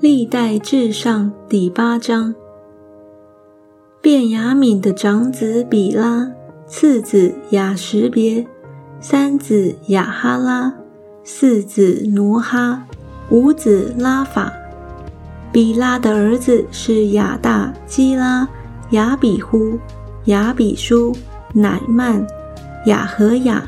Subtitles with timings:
[0.00, 2.34] 历代至上第八章。
[4.02, 6.30] 便雅悯的长子比拉，
[6.66, 8.44] 次子雅什别，
[9.00, 10.74] 三子雅哈拉，
[11.22, 12.84] 四子挪哈，
[13.30, 14.52] 五子拉法。
[15.52, 18.46] 比拉的儿子是雅大、基拉、
[18.90, 19.78] 雅比呼、
[20.24, 21.14] 雅比舒、
[21.54, 22.26] 乃曼、
[22.86, 23.64] 雅和雅、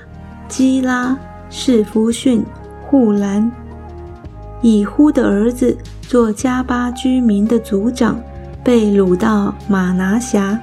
[0.48, 1.16] 基拉、
[1.48, 2.44] 士夫逊、
[2.84, 3.50] 护兰。
[4.62, 5.76] 以呼的儿子
[6.08, 8.20] 做加巴居民的族长，
[8.62, 10.58] 被掳到马拿辖。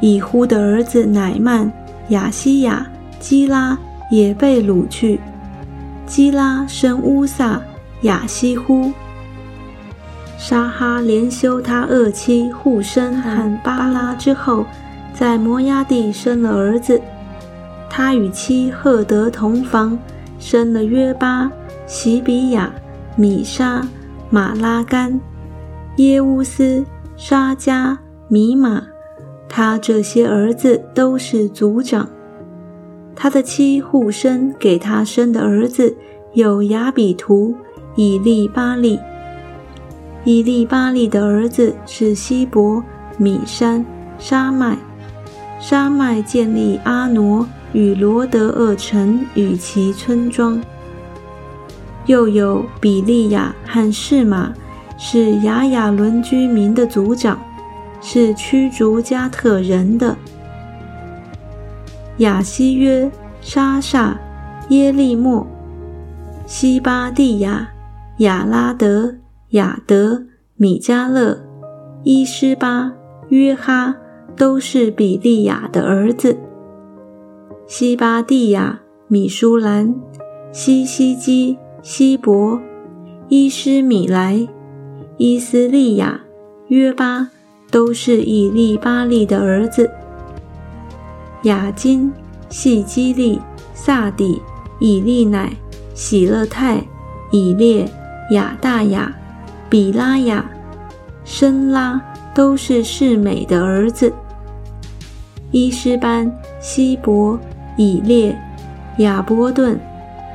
[0.00, 1.70] 以呼的儿子乃曼、
[2.08, 2.86] 雅西亚、
[3.20, 3.78] 基拉
[4.10, 5.20] 也被掳去。
[6.06, 7.60] 基拉生乌萨、
[8.02, 8.92] 雅西呼。
[10.36, 14.64] 沙哈连休他二妻护生和巴拉之后，
[15.12, 17.00] 在摩押地生了儿子。
[17.90, 19.98] 他与妻赫德同房，
[20.38, 21.50] 生了约巴、
[21.86, 22.70] 喜比亚。
[23.16, 23.82] 米沙、
[24.30, 25.18] 马拉干、
[25.96, 26.84] 耶乌斯、
[27.16, 27.98] 沙加、
[28.28, 28.82] 米玛，
[29.48, 32.08] 他这些儿子都是族长。
[33.16, 35.96] 他的妻护生给他生的儿子
[36.34, 37.54] 有亚比图、
[37.96, 38.98] 以利巴利。
[40.24, 42.84] 以利巴利的儿子是希伯、
[43.16, 43.84] 米山、
[44.18, 44.76] 沙麦。
[45.58, 50.62] 沙麦建立阿挪与罗德厄城与其村庄。
[52.08, 54.52] 又有比利亚和士马，
[54.96, 57.38] 是雅雅伦居民的族长，
[58.00, 60.16] 是驱逐加特人的。
[62.16, 63.10] 亚西约、
[63.42, 64.18] 沙萨、
[64.70, 65.46] 耶利莫、
[66.46, 67.68] 西巴蒂亚、
[68.20, 69.14] 亚拉德、
[69.50, 70.24] 亚德、
[70.56, 71.38] 米迦勒、
[72.04, 72.90] 伊施巴、
[73.28, 73.94] 约哈，
[74.34, 76.38] 都是比利亚的儿子。
[77.66, 79.94] 西巴蒂亚、米舒兰、
[80.50, 81.58] 西西基。
[81.90, 82.60] 希伯、
[83.30, 84.46] 伊斯米莱、
[85.16, 86.20] 伊斯利亚、
[86.66, 87.30] 约巴
[87.70, 89.90] 都是以利巴利的儿子。
[91.44, 92.12] 雅金、
[92.50, 93.40] 细基利、
[93.72, 94.38] 萨底、
[94.78, 95.50] 以利乃、
[95.94, 96.78] 喜勒泰、
[97.30, 97.90] 以列、
[98.32, 99.10] 亚大雅、
[99.70, 100.44] 比拉雅、
[101.24, 101.98] 申拉
[102.34, 104.12] 都是世美的儿子。
[105.52, 106.30] 伊斯班、
[106.60, 107.40] 希伯、
[107.78, 108.38] 以列、
[108.98, 109.80] 亚波顿、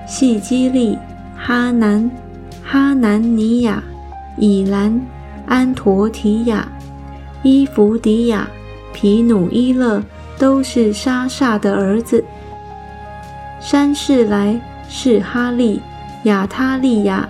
[0.07, 0.97] 细基利。
[1.45, 2.09] 哈南、
[2.63, 3.83] 哈南尼亚、
[4.37, 4.97] 以兰、
[5.45, 6.65] 安陀提亚、
[7.43, 8.47] 伊弗迪亚、
[8.93, 10.01] 皮努伊勒
[10.39, 12.23] 都是沙萨的儿子。
[13.59, 15.81] 山士来、是哈利、
[16.23, 17.27] 亚他利亚、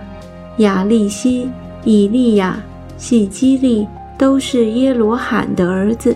[0.58, 1.50] 亚利西、
[1.84, 2.60] 以利亚、
[2.96, 6.16] 细基利都是耶罗罕的儿子。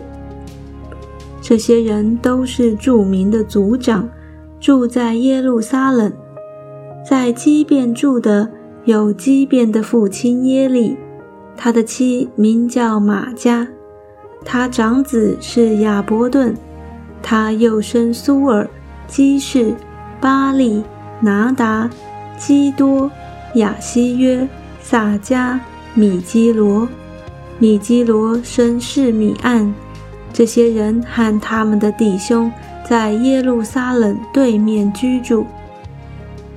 [1.41, 4.07] 这些人都是著名的族长，
[4.59, 6.13] 住在耶路撒冷。
[7.09, 8.49] 在基变住的
[8.83, 10.97] 有基变的父亲耶利，
[11.55, 13.65] 他的妻名叫马加，
[14.43, 16.53] 他长子是亚伯顿，
[17.23, 18.69] 他又生苏尔、
[19.07, 19.73] 基士、
[20.19, 20.83] 巴利、
[21.21, 21.89] 拿达、
[22.37, 23.09] 基多、
[23.53, 24.45] 亚西约、
[24.81, 25.57] 撒加、
[25.93, 26.89] 米基罗，
[27.57, 29.73] 米基罗生是米暗，
[30.33, 32.51] 这些人和他们的弟兄
[32.85, 35.45] 在耶路撒冷对面居住。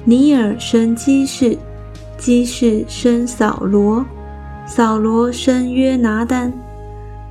[0.05, 1.59] 尼尔生基士，
[2.17, 4.05] 基士生扫罗，
[4.67, 6.53] 扫罗生约拿丹，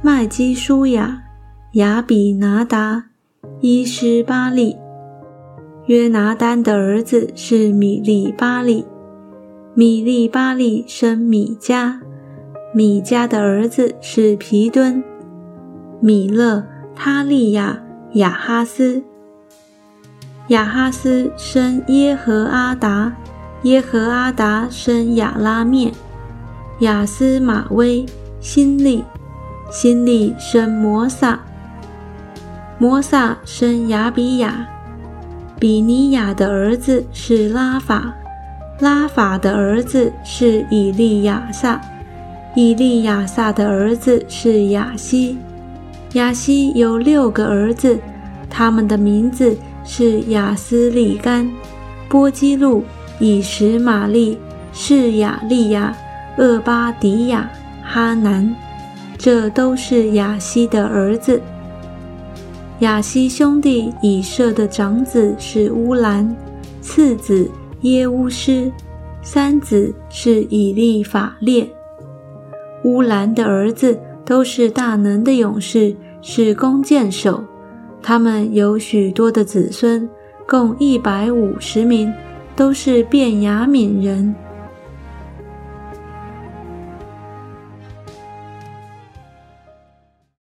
[0.03, 1.24] 麦基舒雅，
[1.74, 3.06] 雅比拿达，
[3.59, 4.78] 伊施巴利。
[5.88, 8.86] 约拿丹的儿子是米利巴利，
[9.74, 12.00] 米利巴利生米迦，
[12.75, 15.03] 米迦的儿子是皮敦，
[16.00, 16.63] 米勒、
[16.96, 17.81] 他利亚、
[18.13, 19.03] 雅哈斯。
[20.50, 23.14] 亚哈斯生耶和阿达，
[23.62, 25.92] 耶和阿达生亚拉面，
[26.80, 28.04] 亚斯马威、
[28.40, 29.04] 辛利，
[29.70, 31.40] 辛利生摩萨，
[32.80, 34.68] 摩萨生亚比亚，
[35.60, 38.16] 比尼亚的儿子是拉法，
[38.80, 41.80] 拉法的儿子是以利亚撒，
[42.56, 45.38] 以利亚撒的儿子是亚西，
[46.13, 48.00] 亚西有六个儿子，
[48.50, 49.56] 他们的名字。
[49.91, 51.51] 是雅斯利干、
[52.07, 52.83] 波基路、
[53.19, 54.38] 以实玛利、
[54.71, 55.97] 是雅利亚、
[56.38, 57.50] 厄巴迪亚、
[57.83, 58.56] 哈南，
[59.18, 61.41] 这都是雅西的儿子。
[62.81, 66.38] 雅西兄弟以色的长子是乌兰，
[66.81, 67.50] 次子
[67.81, 68.71] 耶乌斯，
[69.24, 71.68] 三子是以利法列。
[72.83, 77.44] 乌兰的儿子都是大能的勇士，是弓箭手。
[78.10, 80.10] 他们有许多的子孙，
[80.48, 82.12] 共一百五十名，
[82.56, 84.34] 都是便雅悯人。